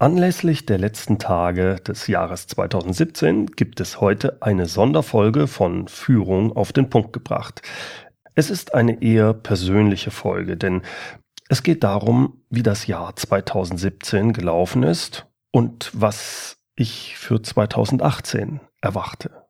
Anlässlich 0.00 0.64
der 0.64 0.78
letzten 0.78 1.18
Tage 1.18 1.74
des 1.84 2.06
Jahres 2.06 2.46
2017 2.46 3.46
gibt 3.46 3.80
es 3.80 4.00
heute 4.00 4.40
eine 4.40 4.66
Sonderfolge 4.66 5.48
von 5.48 5.88
Führung 5.88 6.54
auf 6.54 6.72
den 6.72 6.88
Punkt 6.88 7.12
gebracht. 7.12 7.62
Es 8.36 8.48
ist 8.48 8.74
eine 8.74 9.02
eher 9.02 9.34
persönliche 9.34 10.12
Folge, 10.12 10.56
denn 10.56 10.82
es 11.48 11.64
geht 11.64 11.82
darum, 11.82 12.44
wie 12.48 12.62
das 12.62 12.86
Jahr 12.86 13.16
2017 13.16 14.32
gelaufen 14.32 14.84
ist 14.84 15.26
und 15.50 15.90
was 15.94 16.58
ich 16.76 17.16
für 17.16 17.42
2018 17.42 18.60
erwarte. 18.80 19.48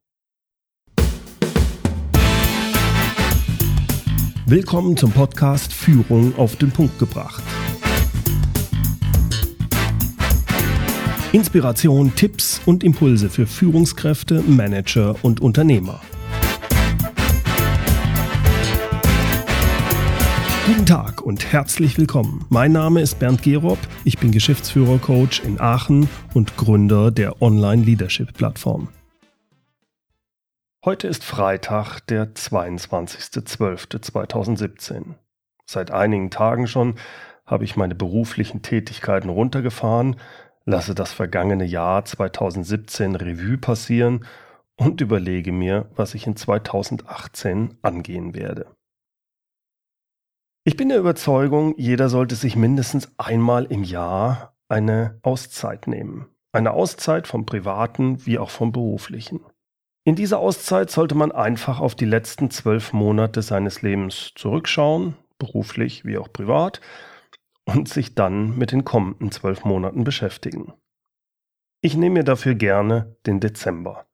Willkommen 4.47 4.97
zum 4.97 5.13
Podcast 5.13 5.75
Führung 5.75 6.39
auf 6.39 6.57
den 6.57 6.71
Punkt 6.71 6.99
gebracht. 6.99 7.43
Inspiration, 11.39 12.15
Tipps 12.17 12.61
und 12.67 12.83
Impulse 12.83 13.31
für 13.31 13.47
Führungskräfte, 13.47 14.43
Manager 14.43 15.15
und 15.23 15.41
Unternehmer. 15.41 16.01
Guten 20.67 20.85
Tag 20.85 21.23
und 21.23 21.53
herzlich 21.53 21.97
willkommen. 21.97 22.45
Mein 22.49 22.73
Name 22.73 23.03
ist 23.03 23.21
Bernd 23.21 23.45
Gerob, 23.45 23.79
ich 24.03 24.19
bin 24.19 24.33
Geschäftsführer-Coach 24.33 25.45
in 25.45 25.61
Aachen 25.61 26.09
und 26.35 26.57
Gründer 26.57 27.13
der 27.13 27.41
Online-Leadership-Plattform. 27.41 28.89
Heute 30.85 31.07
ist 31.07 31.23
Freitag, 31.23 32.01
der 32.01 32.35
22.12.2017. 32.35 35.15
Seit 35.67 35.93
einigen 35.93 36.31
Tagen 36.31 36.67
schon 36.67 36.97
habe 37.47 37.63
ich 37.63 37.77
meine 37.77 37.95
beruflichen 37.95 38.63
Tätigkeiten 38.63 39.29
runtergefahren 39.29 40.17
lasse 40.69 40.95
das 40.95 41.15
vergangene 41.15 41.65
Jahr 41.65 42.05
2017 42.05 43.17
Revue 43.17 43.57
passieren 43.57 44.27
und 44.77 45.01
überlege 45.01 45.51
mir, 45.51 45.89
was 45.97 46.15
ich 46.15 46.27
in 46.27 46.37
2018 46.37 47.79
angehen 47.81 48.35
werde. 48.35 48.67
Ich 50.65 50.77
bin 50.77 50.91
der 50.91 50.99
Überzeugung, 50.99 51.75
jeder 51.79 52.11
sollte 52.11 52.35
sich 52.35 52.55
mindestens 52.55 53.11
einmal 53.17 53.65
im 53.65 53.83
Jahr 53.83 54.55
eine 54.69 55.19
Auszeit 55.23 55.87
nehmen. 55.87 56.29
Eine 56.53 56.73
Auszeit 56.73 57.27
vom 57.27 57.47
privaten 57.47 58.27
wie 58.27 58.39
auch 58.39 58.51
vom 58.51 58.71
beruflichen. 58.71 59.41
In 60.05 60.17
dieser 60.17 60.39
Auszeit 60.39 60.91
sollte 60.91 61.15
man 61.15 61.33
einfach 61.33 61.81
auf 61.81 61.95
die 61.95 62.05
letzten 62.05 62.51
zwölf 62.51 62.93
Monate 62.93 63.41
seines 63.41 63.81
Lebens 63.81 64.33
zurückschauen, 64.35 65.17
beruflich 65.39 66.05
wie 66.05 66.19
auch 66.19 66.31
privat, 66.31 66.83
und 67.69 67.89
sich 67.89 68.15
dann 68.15 68.57
mit 68.57 68.73
den 68.73 68.85
kommenden 68.85 69.31
zwölf 69.31 69.65
Monaten 69.65 70.03
beschäftigen. 70.03 70.73
Ich 71.83 71.97
nehme 71.97 72.15
mir 72.15 72.25
dafür 72.25 72.55
gerne 72.55 73.17
den 73.27 73.41
Dezember. 73.41 74.07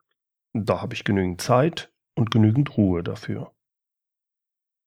Da 0.53 0.83
habe 0.83 0.95
ich 0.95 1.05
genügend 1.05 1.41
Zeit 1.41 1.93
und 2.17 2.31
genügend 2.31 2.77
Ruhe 2.77 3.03
dafür. 3.03 3.53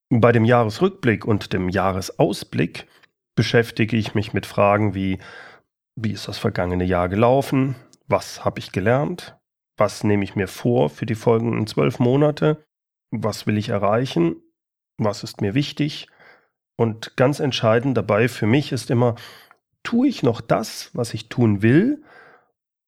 Bei 0.09 0.32
dem 0.32 0.46
Jahresrückblick 0.46 1.26
und 1.26 1.54
dem 1.54 1.70
Jahresausblick 1.70 2.88
beschäftige 3.36 3.96
ich 3.96 4.16
mich 4.16 4.34
mit 4.34 4.46
Fragen 4.46 4.94
wie, 4.94 5.20
wie 5.96 6.12
ist 6.12 6.28
das 6.28 6.38
vergangene 6.38 6.86
Jahr 6.86 7.09
gelaufen? 7.09 7.76
Was 8.08 8.44
habe 8.44 8.59
ich 8.59 8.72
gelernt? 8.72 9.38
Was 9.78 10.04
nehme 10.04 10.24
ich 10.24 10.36
mir 10.36 10.48
vor 10.48 10.90
für 10.90 11.06
die 11.06 11.16
folgenden 11.16 11.68
zwölf 11.68 12.00
Monate? 12.00 12.66
Was 13.12 13.48
will 13.48 13.58
ich 13.58 13.70
erreichen? 13.70 14.42
Was 14.98 15.24
ist 15.24 15.42
mir 15.42 15.54
wichtig? 15.54 16.08
Und 16.78 17.17
ganz 17.17 17.39
entscheidend 17.39 17.97
dabei 17.97 18.28
für 18.28 18.45
mich 18.45 18.72
ist 18.72 18.92
immer, 18.92 19.16
tue 19.83 20.08
ich 20.08 20.23
noch 20.23 20.42
das, 20.42 20.92
was 20.94 21.14
ich 21.14 21.28
tun 21.28 21.61
will, 21.61 22.03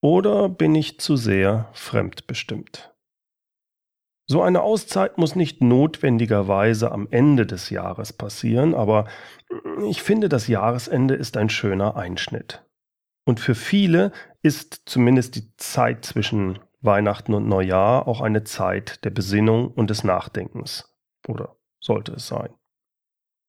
oder 0.02 0.48
bin 0.48 0.76
ich 0.76 1.00
zu 1.00 1.18
sehr 1.18 1.70
fremdbestimmt? 1.74 2.94
So 4.28 4.44
eine 4.44 4.62
Auszeit 4.62 5.18
muss 5.18 5.36
nicht 5.36 5.62
notwendigerweise 5.62 6.92
am 6.92 7.08
Ende 7.10 7.48
des 7.48 7.72
Jahres 7.72 8.14
passieren, 8.14 8.76
aber 8.76 9.08
ich 9.90 10.04
finde, 10.04 10.30
das 10.30 10.48
Jahresende 10.48 11.16
ist 11.16 11.36
ein 11.36 11.50
schöner 11.50 11.96
Einschnitt. 11.96 12.64
Und 13.26 13.40
für 13.40 13.56
viele 13.56 14.12
ist 14.44 14.84
zumindest 14.86 15.36
die 15.36 15.56
Zeit 15.58 16.06
zwischen 16.06 16.60
Weihnachten 16.82 17.34
und 17.34 17.48
Neujahr 17.48 18.08
auch 18.08 18.22
eine 18.22 18.44
Zeit 18.44 19.04
der 19.04 19.10
Besinnung 19.10 19.70
und 19.72 19.90
des 19.90 20.04
Nachdenkens. 20.04 20.96
Oder 21.28 21.58
sollte 21.80 22.14
es 22.14 22.28
sein. 22.28 22.54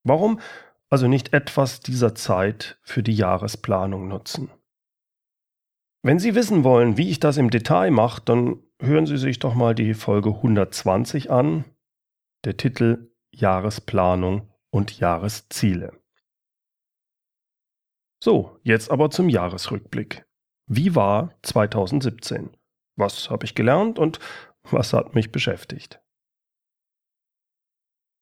Warum 0.04 0.40
also 0.88 1.06
nicht 1.06 1.32
etwas 1.32 1.80
dieser 1.80 2.14
Zeit 2.14 2.78
für 2.82 3.02
die 3.02 3.14
Jahresplanung 3.14 4.08
nutzen? 4.08 4.50
Wenn 6.02 6.18
Sie 6.18 6.34
wissen 6.34 6.64
wollen, 6.64 6.96
wie 6.96 7.10
ich 7.10 7.20
das 7.20 7.36
im 7.36 7.50
Detail 7.50 7.90
mache, 7.90 8.22
dann 8.24 8.62
hören 8.80 9.06
Sie 9.06 9.18
sich 9.18 9.38
doch 9.38 9.54
mal 9.54 9.74
die 9.74 9.94
Folge 9.94 10.30
120 10.30 11.30
an. 11.30 11.64
Der 12.44 12.56
Titel 12.56 13.12
Jahresplanung 13.32 14.50
und 14.70 14.98
Jahresziele. 14.98 15.92
So, 18.22 18.58
jetzt 18.62 18.90
aber 18.90 19.10
zum 19.10 19.28
Jahresrückblick. 19.28 20.26
Wie 20.66 20.94
war 20.94 21.34
2017? 21.42 22.50
Was 22.96 23.30
habe 23.30 23.44
ich 23.44 23.54
gelernt 23.54 23.98
und 23.98 24.18
was 24.62 24.92
hat 24.92 25.14
mich 25.14 25.32
beschäftigt? 25.32 26.00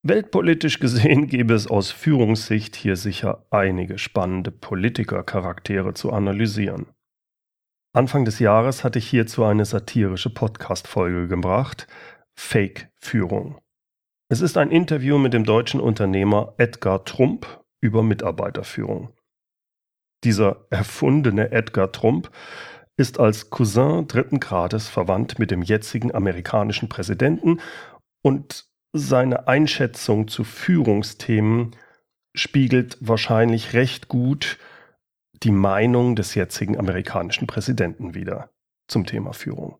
Weltpolitisch 0.08 0.80
gesehen 0.80 1.26
gäbe 1.26 1.52
es 1.52 1.66
aus 1.66 1.90
Führungssicht 1.90 2.74
hier 2.76 2.96
sicher 2.96 3.44
einige 3.50 3.98
spannende 3.98 4.50
Politikercharaktere 4.50 5.92
zu 5.92 6.12
analysieren. 6.12 6.86
Anfang 7.92 8.24
des 8.24 8.38
Jahres 8.38 8.84
hatte 8.84 9.00
ich 9.00 9.10
hierzu 9.10 9.44
eine 9.44 9.66
satirische 9.66 10.30
Podcast-Folge 10.30 11.28
gebracht, 11.28 11.88
Fake 12.34 12.88
Führung. 12.94 13.60
Es 14.30 14.40
ist 14.40 14.56
ein 14.56 14.70
Interview 14.70 15.18
mit 15.18 15.34
dem 15.34 15.44
deutschen 15.44 15.78
Unternehmer 15.78 16.54
Edgar 16.56 17.04
Trump 17.04 17.62
über 17.82 18.02
Mitarbeiterführung. 18.02 19.12
Dieser 20.24 20.64
erfundene 20.70 21.52
Edgar 21.52 21.92
Trump 21.92 22.30
ist 22.96 23.20
als 23.20 23.50
Cousin 23.50 24.08
dritten 24.08 24.40
Grades 24.40 24.88
verwandt 24.88 25.38
mit 25.38 25.50
dem 25.50 25.60
jetzigen 25.60 26.14
amerikanischen 26.14 26.88
Präsidenten 26.88 27.60
und 28.22 28.67
seine 28.98 29.48
Einschätzung 29.48 30.28
zu 30.28 30.44
Führungsthemen 30.44 31.74
spiegelt 32.34 32.98
wahrscheinlich 33.00 33.72
recht 33.72 34.08
gut 34.08 34.58
die 35.42 35.50
Meinung 35.50 36.16
des 36.16 36.34
jetzigen 36.34 36.78
amerikanischen 36.78 37.46
Präsidenten 37.46 38.14
wider 38.14 38.50
zum 38.88 39.06
Thema 39.06 39.32
Führung. 39.32 39.78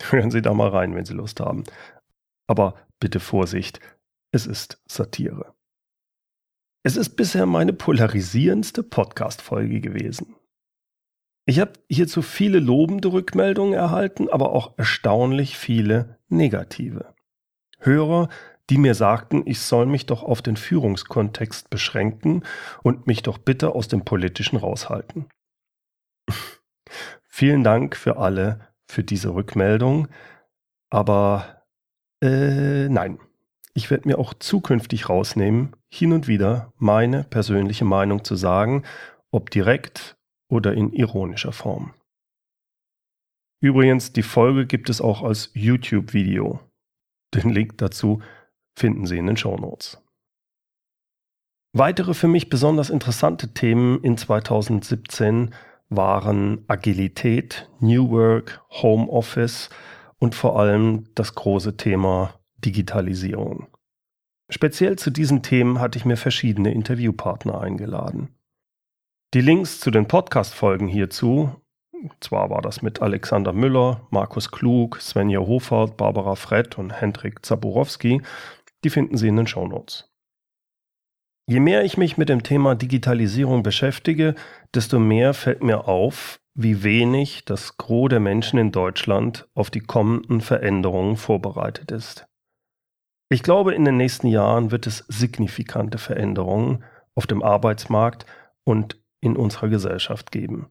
Hören 0.00 0.30
Sie 0.30 0.42
da 0.42 0.54
mal 0.54 0.68
rein, 0.68 0.94
wenn 0.94 1.04
Sie 1.04 1.14
Lust 1.14 1.40
haben. 1.40 1.64
Aber 2.46 2.74
bitte 3.00 3.20
Vorsicht, 3.20 3.80
es 4.32 4.46
ist 4.46 4.82
Satire. 4.86 5.54
Es 6.84 6.96
ist 6.96 7.16
bisher 7.16 7.46
meine 7.46 7.72
polarisierendste 7.72 8.82
Podcast-Folge 8.82 9.80
gewesen. 9.80 10.36
Ich 11.46 11.60
habe 11.60 11.72
hierzu 11.88 12.22
viele 12.22 12.60
lobende 12.60 13.12
Rückmeldungen 13.12 13.74
erhalten, 13.74 14.28
aber 14.28 14.52
auch 14.52 14.78
erstaunlich 14.78 15.56
viele 15.56 16.18
negative. 16.28 17.14
Hörer, 17.78 18.28
die 18.70 18.78
mir 18.78 18.94
sagten, 18.94 19.42
ich 19.46 19.60
soll 19.60 19.86
mich 19.86 20.06
doch 20.06 20.22
auf 20.22 20.42
den 20.42 20.56
Führungskontext 20.56 21.70
beschränken 21.70 22.42
und 22.82 23.06
mich 23.06 23.22
doch 23.22 23.38
bitte 23.38 23.74
aus 23.74 23.88
dem 23.88 24.04
Politischen 24.04 24.56
raushalten. 24.56 25.26
Vielen 27.28 27.64
Dank 27.64 27.96
für 27.96 28.18
alle 28.18 28.68
für 28.90 29.04
diese 29.04 29.34
Rückmeldung, 29.34 30.08
aber 30.90 31.62
äh, 32.22 32.88
nein, 32.88 33.18
ich 33.74 33.90
werde 33.90 34.08
mir 34.08 34.18
auch 34.18 34.34
zukünftig 34.34 35.08
rausnehmen, 35.08 35.76
hin 35.88 36.12
und 36.12 36.26
wieder 36.26 36.72
meine 36.78 37.24
persönliche 37.24 37.84
Meinung 37.84 38.24
zu 38.24 38.34
sagen, 38.34 38.84
ob 39.30 39.50
direkt 39.50 40.16
oder 40.50 40.74
in 40.74 40.92
ironischer 40.92 41.52
Form. 41.52 41.94
Übrigens, 43.60 44.12
die 44.12 44.22
Folge 44.22 44.66
gibt 44.66 44.88
es 44.88 45.00
auch 45.00 45.22
als 45.22 45.50
YouTube-Video. 45.54 46.60
Den 47.34 47.50
Link 47.50 47.78
dazu 47.78 48.22
finden 48.76 49.06
Sie 49.06 49.18
in 49.18 49.26
den 49.26 49.36
Show 49.36 49.56
Notes. 49.56 50.02
Weitere 51.72 52.14
für 52.14 52.28
mich 52.28 52.48
besonders 52.48 52.90
interessante 52.90 53.52
Themen 53.52 54.02
in 54.02 54.16
2017 54.16 55.54
waren 55.90 56.64
Agilität, 56.68 57.70
New 57.80 58.10
Work, 58.10 58.62
Home 58.82 59.08
Office 59.08 59.70
und 60.18 60.34
vor 60.34 60.58
allem 60.58 61.04
das 61.14 61.34
große 61.34 61.76
Thema 61.76 62.34
Digitalisierung. 62.56 63.68
Speziell 64.50 64.96
zu 64.96 65.10
diesen 65.10 65.42
Themen 65.42 65.78
hatte 65.78 65.98
ich 65.98 66.04
mir 66.04 66.16
verschiedene 66.16 66.72
Interviewpartner 66.72 67.60
eingeladen. 67.60 68.34
Die 69.34 69.42
Links 69.42 69.78
zu 69.78 69.90
den 69.90 70.08
Podcast-Folgen 70.08 70.88
hierzu 70.88 71.54
zwar 72.20 72.50
war 72.50 72.62
das 72.62 72.82
mit 72.82 73.02
Alexander 73.02 73.52
Müller, 73.52 74.06
Markus 74.10 74.50
Klug, 74.50 75.00
Svenja 75.00 75.40
Hofert, 75.40 75.96
Barbara 75.96 76.34
Frett 76.34 76.78
und 76.78 76.90
Hendrik 76.90 77.44
Zaborowski. 77.44 78.22
Die 78.84 78.90
finden 78.90 79.16
Sie 79.16 79.28
in 79.28 79.36
den 79.36 79.46
Shownotes. 79.46 80.10
Je 81.48 81.60
mehr 81.60 81.82
ich 81.82 81.96
mich 81.96 82.18
mit 82.18 82.28
dem 82.28 82.42
Thema 82.42 82.74
Digitalisierung 82.74 83.62
beschäftige, 83.62 84.34
desto 84.74 84.98
mehr 84.98 85.32
fällt 85.32 85.62
mir 85.62 85.88
auf, 85.88 86.40
wie 86.54 86.82
wenig 86.82 87.44
das 87.46 87.78
Gros 87.78 88.10
der 88.10 88.20
Menschen 88.20 88.58
in 88.58 88.70
Deutschland 88.70 89.48
auf 89.54 89.70
die 89.70 89.80
kommenden 89.80 90.40
Veränderungen 90.40 91.16
vorbereitet 91.16 91.90
ist. 91.90 92.26
Ich 93.30 93.42
glaube, 93.42 93.74
in 93.74 93.84
den 93.84 93.96
nächsten 93.96 94.26
Jahren 94.26 94.70
wird 94.70 94.86
es 94.86 95.04
signifikante 95.08 95.98
Veränderungen 95.98 96.84
auf 97.14 97.26
dem 97.26 97.42
Arbeitsmarkt 97.42 98.26
und 98.64 99.00
in 99.20 99.36
unserer 99.36 99.68
Gesellschaft 99.68 100.30
geben. 100.30 100.68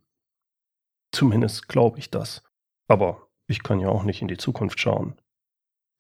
Zumindest 1.11 1.67
glaube 1.67 1.99
ich 1.99 2.11
das. 2.11 2.43
Aber 2.87 3.27
ich 3.47 3.63
kann 3.63 3.79
ja 3.79 3.89
auch 3.89 4.03
nicht 4.03 4.21
in 4.21 4.27
die 4.27 4.37
Zukunft 4.37 4.79
schauen. 4.79 5.15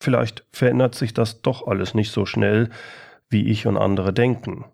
Vielleicht 0.01 0.45
verändert 0.51 0.95
sich 0.95 1.13
das 1.13 1.41
doch 1.41 1.67
alles 1.67 1.93
nicht 1.93 2.11
so 2.11 2.25
schnell, 2.25 2.69
wie 3.29 3.47
ich 3.49 3.65
und 3.65 3.77
andere 3.77 4.13
denken. 4.13 4.65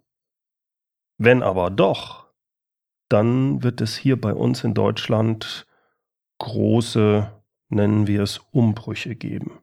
Wenn 1.17 1.43
aber 1.43 1.69
doch, 1.69 2.27
dann 3.09 3.63
wird 3.63 3.81
es 3.81 3.95
hier 3.95 4.19
bei 4.19 4.33
uns 4.33 4.63
in 4.63 4.73
Deutschland 4.73 5.65
große, 6.39 7.31
nennen 7.69 8.07
wir 8.07 8.23
es, 8.23 8.39
Umbrüche 8.51 9.15
geben. 9.15 9.59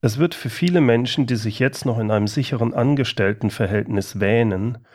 Es 0.00 0.18
wird 0.18 0.34
für 0.34 0.48
viele 0.48 0.80
Menschen, 0.80 1.26
die 1.26 1.36
sich 1.36 1.58
jetzt 1.58 1.84
noch 1.84 1.98
in 1.98 2.10
einem 2.10 2.28
sicheren 2.28 2.72
Angestelltenverhältnis 2.72 4.20
wähnen, 4.20 4.86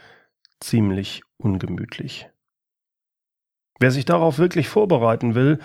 ziemlich 0.62 1.24
ungemütlich. 1.38 2.30
Wer 3.80 3.92
sich 3.92 4.06
darauf 4.06 4.38
wirklich 4.38 4.70
vorbereiten 4.70 5.36
will, 5.36 5.60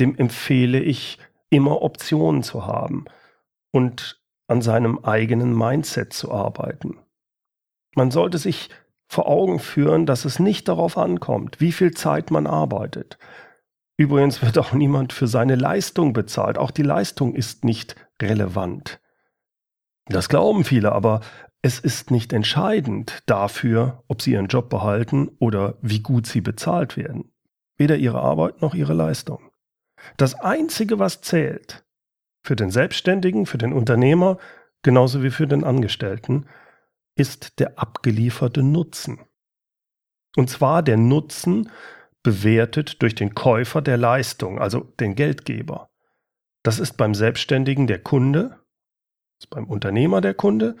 dem 0.00 0.16
empfehle 0.16 0.80
ich, 0.80 1.18
immer 1.50 1.82
Optionen 1.82 2.42
zu 2.42 2.66
haben 2.66 3.06
und 3.72 4.20
an 4.48 4.62
seinem 4.62 4.98
eigenen 5.04 5.56
Mindset 5.56 6.12
zu 6.12 6.32
arbeiten. 6.32 6.98
Man 7.94 8.10
sollte 8.10 8.38
sich 8.38 8.70
vor 9.08 9.26
Augen 9.26 9.58
führen, 9.58 10.06
dass 10.06 10.24
es 10.24 10.38
nicht 10.38 10.68
darauf 10.68 10.98
ankommt, 10.98 11.60
wie 11.60 11.72
viel 11.72 11.92
Zeit 11.92 12.30
man 12.30 12.46
arbeitet. 12.46 13.18
Übrigens 13.96 14.42
wird 14.42 14.58
auch 14.58 14.72
niemand 14.72 15.12
für 15.12 15.26
seine 15.26 15.56
Leistung 15.56 16.12
bezahlt. 16.12 16.58
Auch 16.58 16.70
die 16.70 16.82
Leistung 16.82 17.34
ist 17.34 17.64
nicht 17.64 17.96
relevant. 18.22 19.00
Das 20.06 20.28
glauben 20.28 20.64
viele, 20.64 20.92
aber 20.92 21.20
es 21.62 21.80
ist 21.80 22.10
nicht 22.10 22.32
entscheidend 22.32 23.22
dafür, 23.26 24.04
ob 24.06 24.22
sie 24.22 24.32
ihren 24.32 24.46
Job 24.46 24.70
behalten 24.70 25.28
oder 25.38 25.76
wie 25.82 26.00
gut 26.00 26.26
sie 26.26 26.40
bezahlt 26.40 26.96
werden. 26.96 27.32
Weder 27.78 27.96
ihre 27.96 28.20
Arbeit 28.20 28.60
noch 28.60 28.74
ihre 28.74 28.94
Leistung. 28.94 29.50
Das 30.16 30.34
Einzige, 30.34 30.98
was 30.98 31.20
zählt, 31.22 31.84
für 32.44 32.56
den 32.56 32.70
Selbstständigen, 32.70 33.46
für 33.46 33.58
den 33.58 33.72
Unternehmer, 33.72 34.38
genauso 34.82 35.22
wie 35.22 35.30
für 35.30 35.46
den 35.46 35.64
Angestellten, 35.64 36.46
ist 37.16 37.58
der 37.58 37.78
abgelieferte 37.78 38.62
Nutzen. 38.62 39.20
Und 40.36 40.50
zwar 40.50 40.82
der 40.82 40.96
Nutzen 40.96 41.70
bewertet 42.22 43.02
durch 43.02 43.14
den 43.14 43.34
Käufer 43.34 43.82
der 43.82 43.96
Leistung, 43.96 44.58
also 44.58 44.80
den 45.00 45.14
Geldgeber. 45.14 45.90
Das 46.62 46.78
ist 46.78 46.96
beim 46.96 47.14
Selbstständigen 47.14 47.86
der 47.86 48.02
Kunde, 48.02 48.58
ist 49.40 49.50
beim 49.50 49.64
Unternehmer 49.64 50.20
der 50.20 50.34
Kunde 50.34 50.76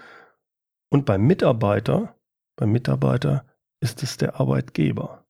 und 0.90 1.06
beim 1.06 1.26
Mitarbeiter, 1.26 2.16
beim 2.56 2.72
Mitarbeiter 2.72 3.46
ist 3.80 4.02
es 4.02 4.16
der 4.16 4.40
Arbeitgeber. 4.40 5.27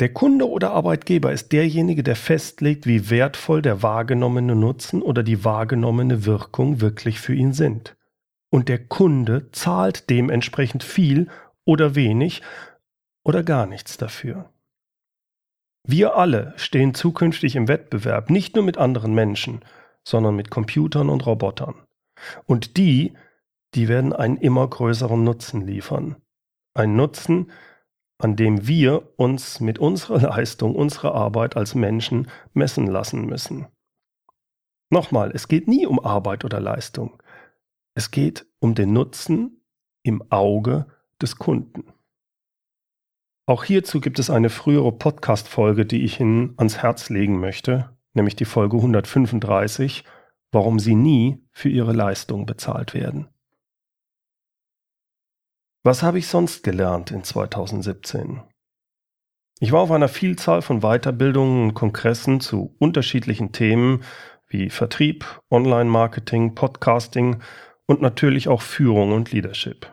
Der 0.00 0.12
Kunde 0.12 0.48
oder 0.48 0.72
Arbeitgeber 0.72 1.32
ist 1.32 1.52
derjenige, 1.52 2.02
der 2.02 2.16
festlegt, 2.16 2.86
wie 2.86 3.10
wertvoll 3.10 3.62
der 3.62 3.82
wahrgenommene 3.82 4.56
Nutzen 4.56 5.02
oder 5.02 5.22
die 5.22 5.44
wahrgenommene 5.44 6.24
Wirkung 6.24 6.80
wirklich 6.80 7.20
für 7.20 7.34
ihn 7.34 7.52
sind. 7.52 7.96
Und 8.50 8.68
der 8.68 8.84
Kunde 8.84 9.50
zahlt 9.52 10.10
dementsprechend 10.10 10.82
viel 10.82 11.28
oder 11.64 11.94
wenig 11.94 12.42
oder 13.24 13.42
gar 13.42 13.66
nichts 13.66 13.96
dafür. 13.96 14.50
Wir 15.84 16.16
alle 16.16 16.52
stehen 16.56 16.94
zukünftig 16.94 17.56
im 17.56 17.68
Wettbewerb 17.68 18.30
nicht 18.30 18.54
nur 18.54 18.64
mit 18.64 18.78
anderen 18.78 19.14
Menschen, 19.14 19.64
sondern 20.04 20.36
mit 20.36 20.50
Computern 20.50 21.08
und 21.08 21.26
Robotern. 21.26 21.74
Und 22.46 22.76
die, 22.76 23.14
die 23.74 23.88
werden 23.88 24.12
einen 24.12 24.36
immer 24.36 24.68
größeren 24.68 25.22
Nutzen 25.22 25.66
liefern. 25.66 26.16
Ein 26.74 26.94
Nutzen, 26.94 27.50
an 28.22 28.36
dem 28.36 28.68
wir 28.68 29.18
uns 29.18 29.58
mit 29.60 29.78
unserer 29.78 30.20
Leistung, 30.30 30.76
unserer 30.76 31.14
Arbeit 31.14 31.56
als 31.56 31.74
Menschen 31.74 32.28
messen 32.54 32.86
lassen 32.86 33.26
müssen. 33.26 33.66
Nochmal, 34.90 35.32
es 35.34 35.48
geht 35.48 35.66
nie 35.66 35.86
um 35.86 35.98
Arbeit 36.04 36.44
oder 36.44 36.60
Leistung. 36.60 37.20
Es 37.94 38.10
geht 38.10 38.46
um 38.60 38.74
den 38.74 38.92
Nutzen 38.92 39.64
im 40.02 40.22
Auge 40.30 40.86
des 41.20 41.36
Kunden. 41.36 41.84
Auch 43.46 43.64
hierzu 43.64 44.00
gibt 44.00 44.18
es 44.18 44.30
eine 44.30 44.50
frühere 44.50 44.92
Podcast-Folge, 44.92 45.84
die 45.84 46.04
ich 46.04 46.20
Ihnen 46.20 46.54
ans 46.58 46.78
Herz 46.78 47.10
legen 47.10 47.40
möchte, 47.40 47.96
nämlich 48.14 48.36
die 48.36 48.44
Folge 48.44 48.76
135, 48.76 50.04
warum 50.52 50.78
Sie 50.78 50.94
nie 50.94 51.44
für 51.50 51.68
Ihre 51.68 51.92
Leistung 51.92 52.46
bezahlt 52.46 52.94
werden. 52.94 53.31
Was 55.84 56.04
habe 56.04 56.18
ich 56.18 56.28
sonst 56.28 56.62
gelernt 56.62 57.10
in 57.10 57.24
2017? 57.24 58.40
Ich 59.58 59.72
war 59.72 59.80
auf 59.80 59.90
einer 59.90 60.08
Vielzahl 60.08 60.62
von 60.62 60.80
Weiterbildungen 60.80 61.64
und 61.64 61.74
Kongressen 61.74 62.40
zu 62.40 62.76
unterschiedlichen 62.78 63.50
Themen 63.50 64.04
wie 64.46 64.70
Vertrieb, 64.70 65.24
Online-Marketing, 65.50 66.54
Podcasting 66.54 67.40
und 67.86 68.00
natürlich 68.00 68.46
auch 68.46 68.62
Führung 68.62 69.12
und 69.12 69.32
Leadership. 69.32 69.92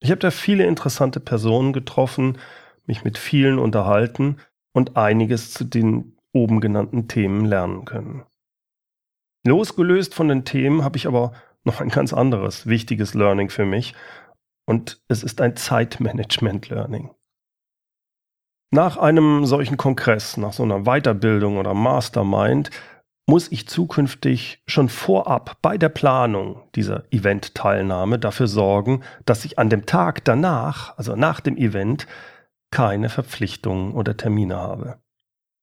Ich 0.00 0.10
habe 0.10 0.20
da 0.20 0.30
viele 0.30 0.66
interessante 0.66 1.18
Personen 1.18 1.72
getroffen, 1.72 2.38
mich 2.86 3.02
mit 3.02 3.18
vielen 3.18 3.58
unterhalten 3.58 4.36
und 4.72 4.96
einiges 4.96 5.52
zu 5.52 5.64
den 5.64 6.16
oben 6.32 6.60
genannten 6.60 7.08
Themen 7.08 7.44
lernen 7.44 7.84
können. 7.86 8.24
Losgelöst 9.44 10.14
von 10.14 10.28
den 10.28 10.44
Themen 10.44 10.84
habe 10.84 10.96
ich 10.96 11.08
aber 11.08 11.32
noch 11.64 11.80
ein 11.80 11.88
ganz 11.88 12.12
anderes 12.12 12.66
wichtiges 12.66 13.14
Learning 13.14 13.48
für 13.50 13.64
mich, 13.64 13.94
und 14.66 15.02
es 15.08 15.22
ist 15.22 15.40
ein 15.40 15.56
Zeitmanagement-Learning. 15.56 17.10
Nach 18.70 18.96
einem 18.96 19.46
solchen 19.46 19.76
Kongress, 19.76 20.36
nach 20.36 20.52
so 20.52 20.64
einer 20.64 20.82
Weiterbildung 20.84 21.58
oder 21.58 21.74
Mastermind, 21.74 22.70
muss 23.26 23.50
ich 23.50 23.68
zukünftig 23.68 24.62
schon 24.66 24.88
vorab 24.88 25.58
bei 25.62 25.78
der 25.78 25.88
Planung 25.88 26.62
dieser 26.74 27.04
Event-Teilnahme 27.10 28.18
dafür 28.18 28.48
sorgen, 28.48 29.02
dass 29.24 29.44
ich 29.44 29.58
an 29.58 29.70
dem 29.70 29.86
Tag 29.86 30.24
danach, 30.24 30.98
also 30.98 31.16
nach 31.16 31.40
dem 31.40 31.56
Event, 31.56 32.06
keine 32.70 33.08
Verpflichtungen 33.08 33.92
oder 33.94 34.16
Termine 34.16 34.56
habe. 34.56 34.98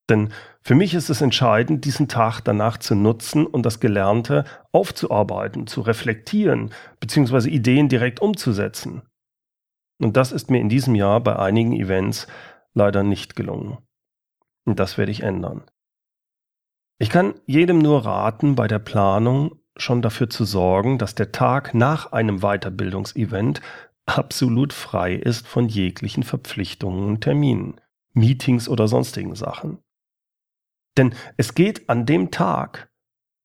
Denn 0.09 0.29
für 0.61 0.75
mich 0.75 0.93
ist 0.93 1.09
es 1.09 1.21
entscheidend, 1.21 1.85
diesen 1.85 2.07
Tag 2.07 2.41
danach 2.41 2.77
zu 2.77 2.95
nutzen 2.95 3.45
und 3.45 3.65
das 3.65 3.79
Gelernte 3.79 4.43
aufzuarbeiten, 4.71 5.67
zu 5.67 5.81
reflektieren, 5.81 6.71
beziehungsweise 6.99 7.49
Ideen 7.49 7.89
direkt 7.89 8.21
umzusetzen. 8.21 9.03
Und 9.99 10.17
das 10.17 10.31
ist 10.31 10.49
mir 10.49 10.59
in 10.59 10.69
diesem 10.69 10.95
Jahr 10.95 11.21
bei 11.21 11.37
einigen 11.37 11.73
Events 11.73 12.27
leider 12.73 13.03
nicht 13.03 13.35
gelungen. 13.35 13.77
Und 14.65 14.79
das 14.79 14.97
werde 14.97 15.11
ich 15.11 15.23
ändern. 15.23 15.63
Ich 16.99 17.09
kann 17.09 17.33
jedem 17.45 17.79
nur 17.79 18.05
raten, 18.05 18.55
bei 18.55 18.67
der 18.67 18.79
Planung 18.79 19.59
schon 19.77 20.01
dafür 20.01 20.29
zu 20.29 20.45
sorgen, 20.45 20.97
dass 20.97 21.15
der 21.15 21.31
Tag 21.31 21.73
nach 21.73 22.11
einem 22.11 22.39
Weiterbildungsevent 22.41 23.61
absolut 24.05 24.73
frei 24.73 25.15
ist 25.15 25.47
von 25.47 25.67
jeglichen 25.67 26.23
Verpflichtungen 26.23 27.07
und 27.07 27.21
Terminen, 27.21 27.79
Meetings 28.13 28.67
oder 28.67 28.87
sonstigen 28.87 29.35
Sachen. 29.35 29.79
Denn 30.97 31.15
es 31.37 31.55
geht 31.55 31.89
an 31.89 32.05
dem 32.05 32.31
Tag, 32.31 32.91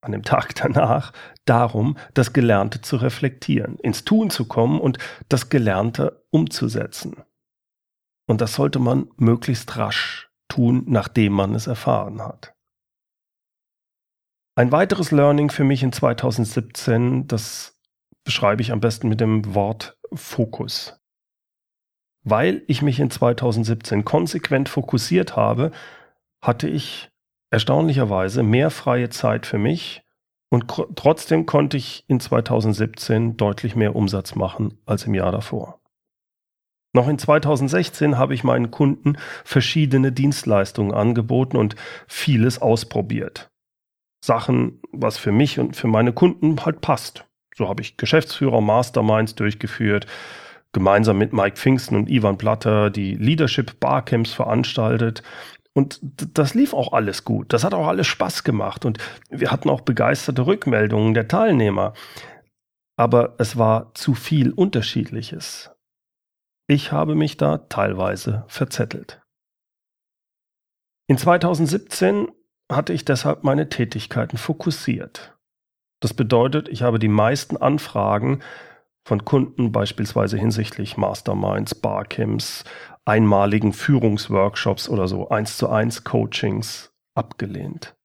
an 0.01 0.13
dem 0.13 0.23
Tag 0.23 0.55
danach, 0.55 1.13
darum, 1.45 1.97
das 2.15 2.33
Gelernte 2.33 2.81
zu 2.81 2.97
reflektieren, 2.97 3.79
ins 3.79 4.05
Tun 4.05 4.31
zu 4.31 4.47
kommen 4.47 4.81
und 4.81 4.99
das 5.29 5.49
Gelernte 5.49 6.25
umzusetzen. 6.31 7.23
Und 8.29 8.41
das 8.41 8.55
sollte 8.55 8.79
man 8.79 9.09
möglichst 9.17 9.77
rasch 9.77 10.31
tun, 10.49 10.85
nachdem 10.87 11.33
man 11.33 11.55
es 11.55 11.67
erfahren 11.67 12.23
hat. 12.23 12.55
Ein 14.57 14.73
weiteres 14.73 15.11
Learning 15.11 15.51
für 15.51 15.65
mich 15.65 15.83
in 15.83 15.93
2017, 15.93 17.29
das 17.29 17.79
beschreibe 18.25 18.63
ich 18.63 18.73
am 18.73 18.81
besten 18.81 19.09
mit 19.09 19.21
dem 19.21 19.55
Wort 19.55 19.99
Fokus. 20.15 20.99
Weil 22.25 22.65
ich 22.67 22.83
mich 22.83 22.99
in 22.99 23.11
2017 23.11 24.05
konsequent 24.05 24.69
fokussiert 24.69 25.37
habe, 25.37 25.71
hatte 26.43 26.69
ich 26.69 27.11
erstaunlicherweise 27.51 28.43
mehr 28.43 28.71
freie 28.71 29.09
Zeit 29.09 29.47
für 29.47 29.59
mich 29.59 30.03
und 30.51 30.67
trotzdem 30.97 31.47
konnte 31.47 31.77
ich 31.77 32.05
in 32.09 32.21
2017 32.21 33.37
deutlich 33.37 33.77
mehr 33.77 33.97
Umsatz 33.97 34.35
machen 34.35 34.79
als 34.87 35.05
im 35.05 35.15
Jahr 35.15 35.33
davor. 35.33 35.81
Noch 36.93 37.09
in 37.09 37.19
2016 37.19 38.17
habe 38.17 38.33
ich 38.33 38.43
meinen 38.43 38.71
Kunden 38.71 39.19
verschiedene 39.45 40.13
Dienstleistungen 40.13 40.95
angeboten 40.95 41.59
und 41.59 41.77
vieles 42.07 42.63
ausprobiert. 42.63 43.51
Sachen, 44.25 44.81
was 44.93 45.19
für 45.19 45.33
mich 45.33 45.59
und 45.59 45.77
für 45.77 45.89
meine 45.89 46.13
Kunden 46.13 46.65
halt 46.65 46.81
passt. 46.81 47.27
So 47.55 47.69
habe 47.69 47.83
ich 47.83 47.97
Geschäftsführer 47.97 48.61
Masterminds 48.61 49.35
durchgeführt, 49.35 50.07
gemeinsam 50.73 51.19
mit 51.19 51.33
Mike 51.33 51.57
Pfingsten 51.57 51.97
und 51.97 52.09
Ivan 52.09 52.39
Platter 52.39 52.91
die 52.91 53.15
Leadership 53.15 53.79
Barcamps 53.79 54.33
veranstaltet. 54.33 55.23
Und 55.77 56.01
das 56.03 56.55
lief 56.55 56.73
auch 56.73 56.95
alles 56.95 57.25
gut. 57.25 57.53
Das 57.53 57.63
hat 57.63 57.75
auch 57.75 57.87
alles 57.87 58.07
Spaß 58.07 58.45
gemacht. 58.45 58.87
Und 58.87 58.97
wir 59.29 59.51
hatten 59.51 59.69
auch 59.69 59.83
begeisterte 59.83 60.47
Rückmeldungen 60.47 61.13
der 61.13 61.29
Teilnehmer. 61.29 61.93
Aber 62.97 63.35
es 63.37 63.59
war 63.59 63.93
zu 63.93 64.15
viel 64.15 64.53
Unterschiedliches. 64.53 65.71
Ich 66.67 66.93
habe 66.93 67.15
mich 67.15 67.37
da 67.37 67.59
teilweise 67.59 68.47
verzettelt. 68.49 69.21
In 71.09 71.19
2017 71.19 72.29
hatte 72.73 72.95
ich 72.95 73.05
deshalb 73.05 73.45
meine 73.45 73.69
Tätigkeiten 73.69 74.39
fokussiert. 74.39 75.37
Das 76.01 76.15
bedeutet, 76.15 76.71
ich 76.71 76.81
habe 76.81 76.99
die 76.99 77.09
meisten 77.09 77.59
Anfragen 77.59 78.41
von 79.07 79.27
Kunden 79.27 79.73
beispielsweise 79.73 80.39
hinsichtlich 80.39 80.97
Masterminds, 80.97 81.75
Barcamps, 81.75 82.65
einmaligen 83.07 83.73
Führungsworkshops 83.73 84.89
oder 84.89 85.09
so, 85.09 85.31
eins 85.31 85.57
zu 85.57 85.71
eins 85.71 86.05
Coachings 86.05 86.93
abgelehnt. 87.15 87.97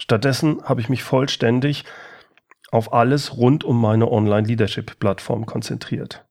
Stattdessen 0.00 0.62
habe 0.64 0.80
ich 0.80 0.88
mich 0.88 1.02
vollständig 1.02 1.84
auf 2.70 2.92
alles 2.92 3.36
rund 3.36 3.64
um 3.64 3.80
meine 3.80 4.10
Online-Leadership-Plattform 4.10 5.46
konzentriert. 5.46 6.26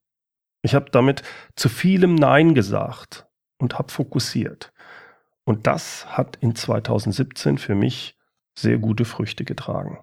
Ich 0.64 0.76
habe 0.76 0.92
damit 0.92 1.24
zu 1.56 1.70
vielem 1.70 2.16
Nein 2.16 2.54
gesagt 2.54 3.28
und 3.58 3.80
habe 3.80 3.92
fokussiert. 3.92 4.74
Und 5.46 5.66
das 5.68 6.06
hat 6.18 6.36
in 6.38 6.56
2017 6.56 7.58
für 7.58 7.76
mich 7.76 8.18
sehr 8.58 8.78
gute 8.78 9.06
Früchte 9.06 9.46
getragen. 9.46 10.00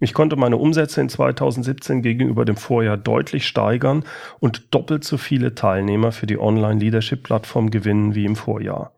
Ich 0.00 0.12
konnte 0.12 0.36
meine 0.36 0.56
Umsätze 0.56 1.00
in 1.00 1.08
2017 1.08 2.02
gegenüber 2.02 2.44
dem 2.44 2.56
Vorjahr 2.56 2.96
deutlich 2.96 3.46
steigern 3.46 4.04
und 4.40 4.74
doppelt 4.74 5.04
so 5.04 5.16
viele 5.16 5.54
Teilnehmer 5.54 6.12
für 6.12 6.26
die 6.26 6.38
Online-Leadership-Plattform 6.38 7.70
gewinnen 7.70 8.14
wie 8.14 8.24
im 8.24 8.36
Vorjahr. 8.36 8.94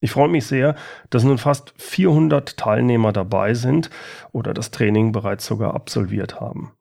Ich 0.00 0.10
freue 0.10 0.28
mich 0.28 0.46
sehr, 0.46 0.74
dass 1.10 1.22
nun 1.22 1.38
fast 1.38 1.74
400 1.76 2.56
Teilnehmer 2.56 3.12
dabei 3.12 3.54
sind 3.54 3.88
oder 4.32 4.52
das 4.52 4.72
Training 4.72 5.12
bereits 5.12 5.46
sogar 5.46 5.74
absolviert 5.74 6.40
haben. 6.40 6.72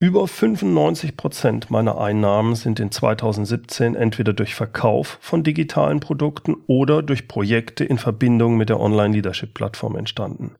Über 0.00 0.26
95 0.26 1.16
Prozent 1.16 1.70
meiner 1.70 2.00
Einnahmen 2.00 2.56
sind 2.56 2.80
in 2.80 2.90
2017 2.90 3.94
entweder 3.94 4.32
durch 4.32 4.56
Verkauf 4.56 5.18
von 5.20 5.44
digitalen 5.44 6.00
Produkten 6.00 6.56
oder 6.66 7.04
durch 7.04 7.28
Projekte 7.28 7.84
in 7.84 7.98
Verbindung 7.98 8.56
mit 8.56 8.68
der 8.68 8.80
Online-Leadership-Plattform 8.80 9.94
entstanden. 9.94 10.56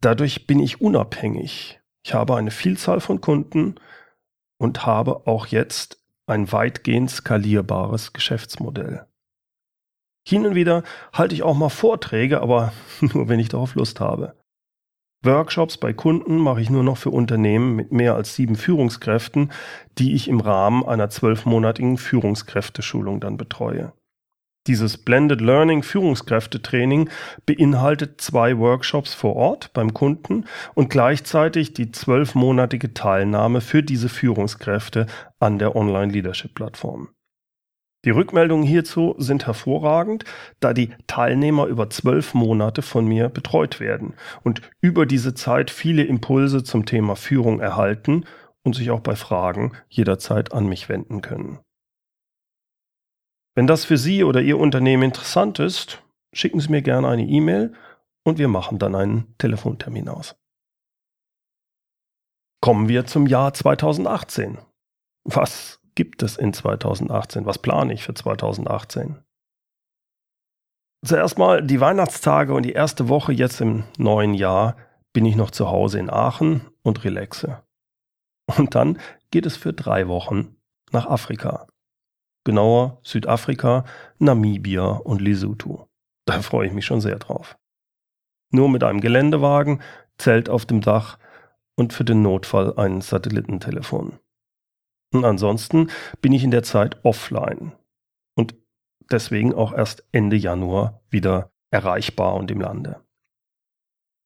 Dadurch 0.00 0.46
bin 0.46 0.60
ich 0.60 0.80
unabhängig. 0.80 1.80
Ich 2.04 2.14
habe 2.14 2.36
eine 2.36 2.50
Vielzahl 2.50 3.00
von 3.00 3.20
Kunden 3.20 3.74
und 4.58 4.86
habe 4.86 5.26
auch 5.26 5.46
jetzt 5.46 6.02
ein 6.26 6.50
weitgehend 6.52 7.10
skalierbares 7.10 8.12
Geschäftsmodell. 8.12 9.06
Hin 10.26 10.46
und 10.46 10.54
wieder 10.54 10.82
halte 11.12 11.34
ich 11.34 11.42
auch 11.42 11.56
mal 11.56 11.70
Vorträge, 11.70 12.40
aber 12.40 12.72
nur 13.00 13.28
wenn 13.28 13.40
ich 13.40 13.48
darauf 13.48 13.74
Lust 13.74 13.98
habe. 14.00 14.34
Workshops 15.24 15.78
bei 15.78 15.92
Kunden 15.92 16.38
mache 16.38 16.60
ich 16.60 16.70
nur 16.70 16.84
noch 16.84 16.96
für 16.96 17.10
Unternehmen 17.10 17.74
mit 17.74 17.90
mehr 17.90 18.14
als 18.14 18.36
sieben 18.36 18.54
Führungskräften, 18.54 19.50
die 19.98 20.14
ich 20.14 20.28
im 20.28 20.38
Rahmen 20.38 20.84
einer 20.84 21.10
zwölfmonatigen 21.10 21.96
Führungskräfteschulung 21.96 23.18
dann 23.18 23.36
betreue. 23.36 23.92
Dieses 24.68 24.98
Blended 24.98 25.40
Learning 25.40 25.82
Führungskräftetraining 25.82 27.08
beinhaltet 27.46 28.20
zwei 28.20 28.58
Workshops 28.58 29.14
vor 29.14 29.34
Ort 29.34 29.72
beim 29.72 29.94
Kunden 29.94 30.44
und 30.74 30.90
gleichzeitig 30.90 31.72
die 31.72 31.90
zwölfmonatige 31.90 32.92
Teilnahme 32.92 33.62
für 33.62 33.82
diese 33.82 34.10
Führungskräfte 34.10 35.06
an 35.40 35.58
der 35.58 35.74
Online 35.74 36.12
Leadership 36.12 36.54
Plattform. 36.54 37.08
Die 38.04 38.10
Rückmeldungen 38.10 38.66
hierzu 38.66 39.14
sind 39.16 39.46
hervorragend, 39.46 40.24
da 40.60 40.74
die 40.74 40.90
Teilnehmer 41.06 41.66
über 41.66 41.88
zwölf 41.88 42.34
Monate 42.34 42.82
von 42.82 43.06
mir 43.06 43.30
betreut 43.30 43.80
werden 43.80 44.14
und 44.44 44.60
über 44.82 45.06
diese 45.06 45.32
Zeit 45.32 45.70
viele 45.70 46.04
Impulse 46.04 46.62
zum 46.62 46.84
Thema 46.84 47.16
Führung 47.16 47.60
erhalten 47.60 48.24
und 48.62 48.74
sich 48.74 48.90
auch 48.90 49.00
bei 49.00 49.16
Fragen 49.16 49.72
jederzeit 49.88 50.52
an 50.52 50.66
mich 50.66 50.90
wenden 50.90 51.22
können. 51.22 51.58
Wenn 53.58 53.66
das 53.66 53.84
für 53.84 53.98
Sie 53.98 54.22
oder 54.22 54.40
Ihr 54.40 54.56
Unternehmen 54.56 55.02
interessant 55.02 55.58
ist, 55.58 56.00
schicken 56.32 56.60
Sie 56.60 56.70
mir 56.70 56.80
gerne 56.80 57.08
eine 57.08 57.26
E-Mail 57.26 57.74
und 58.22 58.38
wir 58.38 58.46
machen 58.46 58.78
dann 58.78 58.94
einen 58.94 59.36
Telefontermin 59.38 60.08
aus. 60.08 60.36
Kommen 62.60 62.88
wir 62.88 63.04
zum 63.06 63.26
Jahr 63.26 63.52
2018. 63.52 64.58
Was 65.24 65.80
gibt 65.96 66.22
es 66.22 66.36
in 66.36 66.52
2018? 66.52 67.46
Was 67.46 67.58
plane 67.58 67.92
ich 67.92 68.04
für 68.04 68.14
2018? 68.14 69.24
Zuerst 71.04 71.36
mal 71.36 71.60
die 71.60 71.80
Weihnachtstage 71.80 72.54
und 72.54 72.62
die 72.62 72.74
erste 72.74 73.08
Woche 73.08 73.32
jetzt 73.32 73.60
im 73.60 73.82
neuen 73.96 74.34
Jahr 74.34 74.76
bin 75.12 75.24
ich 75.24 75.34
noch 75.34 75.50
zu 75.50 75.68
Hause 75.68 75.98
in 75.98 76.10
Aachen 76.10 76.60
und 76.82 77.02
relaxe. 77.02 77.60
Und 78.56 78.76
dann 78.76 79.00
geht 79.32 79.46
es 79.46 79.56
für 79.56 79.72
drei 79.72 80.06
Wochen 80.06 80.54
nach 80.92 81.06
Afrika 81.06 81.66
genauer 82.44 82.98
Südafrika, 83.02 83.84
Namibia 84.18 84.86
und 84.86 85.20
Lesotho. 85.20 85.88
Da 86.26 86.42
freue 86.42 86.68
ich 86.68 86.72
mich 86.72 86.86
schon 86.86 87.00
sehr 87.00 87.18
drauf. 87.18 87.58
Nur 88.50 88.68
mit 88.68 88.82
einem 88.84 89.00
Geländewagen, 89.00 89.82
Zelt 90.18 90.48
auf 90.48 90.66
dem 90.66 90.80
Dach 90.80 91.18
und 91.76 91.92
für 91.92 92.04
den 92.04 92.22
Notfall 92.22 92.74
ein 92.76 93.00
Satellitentelefon. 93.00 94.18
Und 95.14 95.24
ansonsten 95.24 95.90
bin 96.20 96.32
ich 96.32 96.42
in 96.42 96.50
der 96.50 96.64
Zeit 96.64 97.04
offline 97.04 97.72
und 98.36 98.56
deswegen 99.10 99.54
auch 99.54 99.72
erst 99.72 100.04
Ende 100.12 100.36
Januar 100.36 101.00
wieder 101.08 101.52
erreichbar 101.70 102.34
und 102.34 102.50
im 102.50 102.60
Lande. 102.60 103.00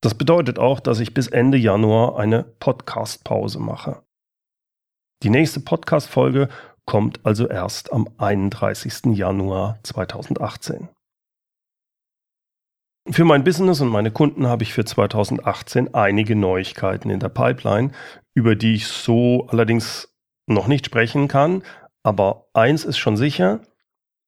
Das 0.02 0.16
bedeutet 0.16 0.58
auch, 0.58 0.80
dass 0.80 0.98
ich 0.98 1.14
bis 1.14 1.28
Ende 1.28 1.58
Januar 1.58 2.18
eine 2.18 2.42
Podcast-Pause 2.42 3.60
mache. 3.60 4.02
Die 5.22 5.30
nächste 5.30 5.60
Podcast-Folge 5.60 6.48
kommt 6.86 7.24
also 7.24 7.48
erst 7.48 7.92
am 7.92 8.08
31. 8.18 9.16
Januar 9.16 9.78
2018. 9.82 10.88
Für 13.10 13.24
mein 13.24 13.42
Business 13.42 13.80
und 13.80 13.88
meine 13.88 14.12
Kunden 14.12 14.46
habe 14.46 14.62
ich 14.62 14.72
für 14.72 14.84
2018 14.84 15.92
einige 15.94 16.36
Neuigkeiten 16.36 17.10
in 17.10 17.18
der 17.18 17.30
Pipeline, 17.30 17.90
über 18.34 18.54
die 18.54 18.74
ich 18.74 18.86
so 18.86 19.46
allerdings 19.48 20.14
noch 20.46 20.68
nicht 20.68 20.86
sprechen 20.86 21.26
kann. 21.26 21.62
Aber 22.04 22.46
eins 22.54 22.84
ist 22.84 22.98
schon 22.98 23.16
sicher, 23.16 23.60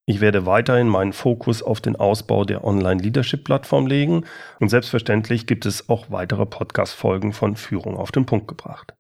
ich 0.06 0.20
werde 0.20 0.44
weiterhin 0.44 0.88
meinen 0.88 1.12
Fokus 1.12 1.62
auf 1.62 1.80
den 1.80 1.96
Ausbau 1.96 2.44
der 2.44 2.64
Online-Leadership-Plattform 2.64 3.87
legen 3.87 4.25
und 4.61 4.68
selbstverständlich 4.68 5.46
gibt 5.46 5.66
es 5.66 5.88
auch 5.88 6.11
weitere 6.11 6.44
Podcast-Folgen 6.44 7.32
von 7.32 7.56
Führung 7.56 7.96
auf 7.96 8.12
den 8.12 8.26
Punkt 8.26 8.49
gebracht. 8.49 8.94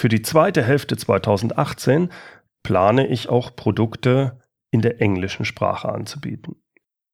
Für 0.00 0.08
die 0.08 0.22
zweite 0.22 0.62
Hälfte 0.62 0.96
2018 0.96 2.10
plane 2.62 3.06
ich 3.08 3.28
auch 3.28 3.54
Produkte 3.54 4.40
in 4.70 4.80
der 4.80 5.02
englischen 5.02 5.44
Sprache 5.44 5.90
anzubieten, 5.90 6.56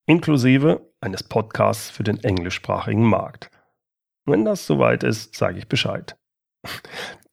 inklusive 0.05 0.89
eines 1.01 1.21
Podcasts 1.21 1.89
für 1.89 2.03
den 2.03 2.23
englischsprachigen 2.23 3.03
Markt. 3.03 3.51
Wenn 4.25 4.45
das 4.45 4.65
soweit 4.65 5.03
ist, 5.03 5.35
sage 5.35 5.59
ich 5.59 5.67
Bescheid. 5.67 6.17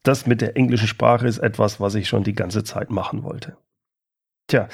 Das 0.02 0.26
mit 0.26 0.40
der 0.40 0.56
englischen 0.56 0.88
Sprache 0.88 1.28
ist 1.28 1.38
etwas, 1.38 1.78
was 1.78 1.94
ich 1.94 2.08
schon 2.08 2.24
die 2.24 2.34
ganze 2.34 2.64
Zeit 2.64 2.90
machen 2.90 3.22
wollte. 3.22 3.56
Tja, 4.48 4.66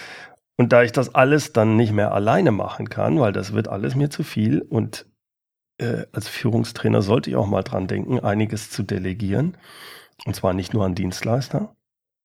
und 0.57 0.73
da 0.73 0.83
ich 0.83 0.93
das 0.93 1.15
alles 1.15 1.53
dann 1.53 1.77
nicht 1.77 1.93
mehr 1.93 2.15
alleine 2.15 2.53
machen 2.53 2.89
kann, 2.89 3.21
weil 3.21 3.33
das 3.33 3.53
wird 3.53 3.69
alles 3.69 3.97
mir 3.97 4.09
zu 4.09 4.23
viel 4.23 4.63
und 4.63 5.05
äh, 5.77 6.07
als 6.13 6.27
Führungstrainer 6.27 7.03
sollte 7.03 7.29
ich 7.29 7.37
auch 7.37 7.47
mal 7.47 7.65
dran 7.65 7.87
denken, 7.87 8.19
einiges 8.21 8.71
zu 8.71 8.83
delegieren, 8.83 9.59
und 10.27 10.35
zwar 10.35 10.53
nicht 10.53 10.75
nur 10.75 10.85
an 10.85 10.95
Dienstleister, 10.95 11.75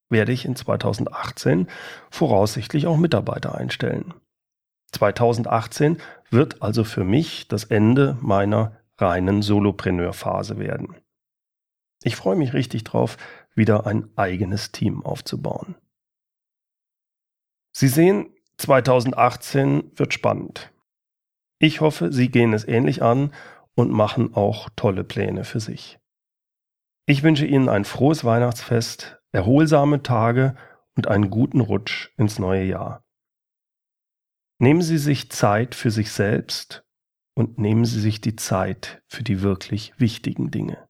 werde 0.10 0.32
ich 0.32 0.46
in 0.46 0.56
2018 0.56 1.68
voraussichtlich 2.10 2.88
auch 2.88 2.98
Mitarbeiter 2.98 3.56
einstellen. 3.56 4.14
2018 4.92 5.98
wird 6.30 6.62
also 6.62 6.84
für 6.84 7.04
mich 7.04 7.48
das 7.48 7.66
Ende 7.66 8.18
meiner 8.22 8.78
reinen 8.98 9.42
Solopreneur-Phase 9.42 10.58
werden. 10.58 10.96
Ich 12.04 12.16
freue 12.16 12.36
mich 12.36 12.54
richtig 12.54 12.84
drauf, 12.84 13.18
wieder 13.56 13.88
ein 13.88 14.10
eigenes 14.16 14.72
Team 14.72 15.04
aufzubauen. 15.04 15.76
Sie 17.72 17.88
sehen, 17.88 18.30
2018 18.58 19.92
wird 19.96 20.14
spannend. 20.14 20.72
Ich 21.60 21.82
hoffe, 21.82 22.14
Sie 22.14 22.30
gehen 22.30 22.54
es 22.54 22.66
ähnlich 22.66 23.02
an 23.02 23.34
und 23.76 23.92
machen 23.92 24.34
auch 24.34 24.70
tolle 24.76 25.04
Pläne 25.04 25.44
für 25.44 25.60
sich. 25.60 26.00
Ich 27.08 27.22
wünsche 27.22 27.46
Ihnen 27.46 27.70
ein 27.70 27.86
frohes 27.86 28.26
Weihnachtsfest, 28.26 29.22
erholsame 29.32 30.02
Tage 30.02 30.56
und 30.96 31.08
einen 31.08 31.30
guten 31.30 31.60
Rutsch 31.62 32.10
ins 32.18 32.40
neue 32.40 32.64
Jahr. 32.64 33.06
Nehmen 34.60 34.82
Sie 34.82 34.98
sich 34.98 35.30
Zeit 35.30 35.76
für 35.76 35.92
sich 35.92 36.12
selbst 36.12 36.84
und 37.36 37.60
nehmen 37.60 37.86
Sie 37.86 38.00
sich 38.00 38.22
die 38.22 38.36
Zeit 38.36 39.04
für 39.08 39.22
die 39.22 39.42
wirklich 39.42 39.94
wichtigen 40.00 40.50
Dinge. 40.50 40.88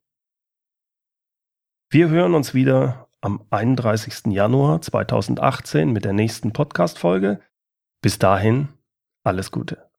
Wir 1.89 2.09
hören 2.09 2.33
uns 2.33 2.53
wieder 2.53 3.09
am 3.19 3.45
31. 3.49 4.27
Januar 4.27 4.81
2018 4.81 5.91
mit 5.91 6.05
der 6.05 6.13
nächsten 6.13 6.53
Podcast-Folge. 6.53 7.41
Bis 8.01 8.19
dahin, 8.19 8.69
alles 9.23 9.51
Gute. 9.51 9.89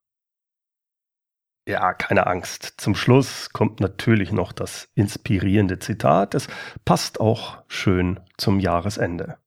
Ja, 1.68 1.94
keine 1.94 2.28
Angst. 2.28 2.75
Zum 2.76 2.94
Schluss 2.94 3.50
kommt 3.50 3.80
natürlich 3.80 4.30
noch 4.30 4.52
das 4.52 4.88
inspirierende 4.94 5.80
Zitat. 5.80 6.35
Es 6.35 6.46
passt 6.85 7.18
auch 7.18 7.64
schön 7.66 8.20
zum 8.37 8.61
Jahresende. 8.61 9.38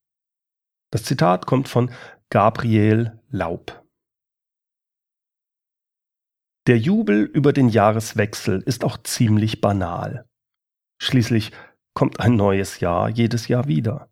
Das 0.92 1.04
Zitat 1.04 1.46
kommt 1.46 1.70
von 1.70 1.92
Gabriel 2.30 3.22
Laub. 3.30 3.86
Der 6.68 6.78
Jubel 6.78 7.24
über 7.24 7.54
den 7.54 7.70
Jahreswechsel 7.70 8.62
ist 8.62 8.84
auch 8.84 8.98
ziemlich 8.98 9.62
banal. 9.62 10.28
Schließlich 11.02 11.54
kommt 11.94 12.20
ein 12.20 12.36
neues 12.36 12.82
Jahr 12.82 13.08
jedes 13.10 13.48
Jahr 13.48 13.68
wieder. 13.68 14.12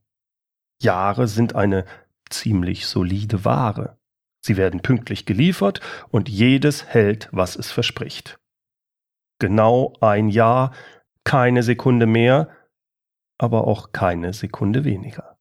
Jahre 0.81 1.27
sind 1.27 1.55
eine 1.55 1.85
ziemlich 2.29 2.85
solide 2.85 3.43
Ware. 3.43 3.96
Sie 4.47 4.55
werden 4.55 4.79
pünktlich 4.79 5.25
geliefert 5.25 5.81
und 6.07 6.29
jedes 6.29 6.85
hält, 6.85 7.27
was 7.33 7.57
es 7.57 7.69
verspricht. 7.69 8.39
Genau 9.39 9.91
ein 9.99 10.29
Jahr, 10.29 10.71
keine 11.25 11.63
Sekunde 11.63 12.05
mehr, 12.05 12.47
aber 13.37 13.67
auch 13.67 13.91
keine 13.91 14.31
Sekunde 14.31 14.85
weniger. 14.85 15.37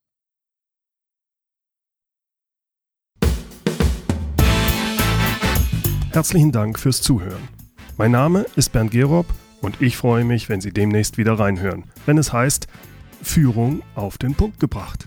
Herzlichen 6.11 6.51
Dank 6.51 6.77
fürs 6.77 7.01
Zuhören. 7.01 7.49
Mein 7.97 8.11
Name 8.11 8.45
ist 8.57 8.73
Bernd 8.73 8.91
Gerob 8.91 9.27
und 9.63 9.81
ich 9.81 9.97
freue 9.97 10.25
mich, 10.25 10.49
wenn 10.49 10.61
Sie 10.61 10.73
demnächst 10.73 11.17
wieder 11.17 11.39
reinhören, 11.39 11.85
wenn 12.07 12.19
es 12.19 12.33
heißt 12.33 12.67
Führung 13.23 13.85
auf 13.95 14.19
den 14.19 14.35
Punkt 14.35 14.59
gebracht. 14.59 15.07